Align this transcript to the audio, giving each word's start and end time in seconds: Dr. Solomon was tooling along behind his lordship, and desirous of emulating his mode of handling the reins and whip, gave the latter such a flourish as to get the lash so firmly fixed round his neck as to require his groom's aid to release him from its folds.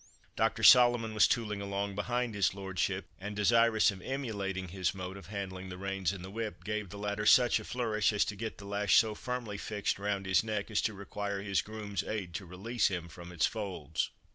Dr. 0.35 0.63
Solomon 0.63 1.13
was 1.13 1.27
tooling 1.27 1.61
along 1.61 1.93
behind 1.93 2.33
his 2.33 2.55
lordship, 2.55 3.05
and 3.19 3.35
desirous 3.35 3.91
of 3.91 4.01
emulating 4.01 4.69
his 4.69 4.95
mode 4.95 5.15
of 5.15 5.27
handling 5.27 5.69
the 5.69 5.77
reins 5.77 6.11
and 6.11 6.25
whip, 6.25 6.63
gave 6.63 6.89
the 6.89 6.97
latter 6.97 7.27
such 7.27 7.59
a 7.59 7.63
flourish 7.63 8.11
as 8.11 8.25
to 8.25 8.35
get 8.35 8.57
the 8.57 8.65
lash 8.65 8.95
so 8.95 9.13
firmly 9.13 9.59
fixed 9.59 9.99
round 9.99 10.25
his 10.25 10.43
neck 10.43 10.71
as 10.71 10.81
to 10.81 10.95
require 10.95 11.43
his 11.43 11.61
groom's 11.61 12.01
aid 12.01 12.33
to 12.33 12.47
release 12.47 12.87
him 12.87 13.09
from 13.09 13.31
its 13.31 13.45
folds. 13.45 14.09